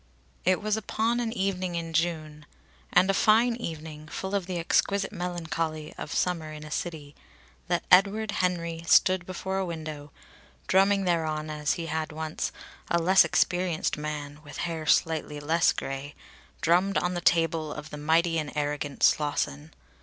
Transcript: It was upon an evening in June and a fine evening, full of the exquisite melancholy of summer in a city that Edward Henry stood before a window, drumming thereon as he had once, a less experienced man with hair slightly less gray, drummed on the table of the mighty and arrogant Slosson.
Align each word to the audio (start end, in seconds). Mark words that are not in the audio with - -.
It 0.45 0.63
was 0.63 0.77
upon 0.77 1.19
an 1.19 1.31
evening 1.31 1.75
in 1.75 1.93
June 1.93 2.47
and 2.91 3.07
a 3.07 3.13
fine 3.13 3.55
evening, 3.57 4.07
full 4.07 4.33
of 4.33 4.47
the 4.47 4.57
exquisite 4.57 5.11
melancholy 5.11 5.93
of 5.95 6.11
summer 6.11 6.51
in 6.51 6.63
a 6.65 6.71
city 6.71 7.13
that 7.67 7.83
Edward 7.91 8.31
Henry 8.31 8.83
stood 8.87 9.27
before 9.27 9.59
a 9.59 9.63
window, 9.65 10.09
drumming 10.65 11.03
thereon 11.05 11.51
as 11.51 11.73
he 11.73 11.85
had 11.85 12.11
once, 12.11 12.51
a 12.89 12.97
less 12.97 13.23
experienced 13.23 13.95
man 13.95 14.41
with 14.43 14.57
hair 14.65 14.87
slightly 14.87 15.39
less 15.39 15.71
gray, 15.71 16.15
drummed 16.61 16.97
on 16.97 17.13
the 17.13 17.21
table 17.21 17.71
of 17.71 17.91
the 17.91 17.97
mighty 17.97 18.39
and 18.39 18.51
arrogant 18.55 19.03
Slosson. 19.03 19.71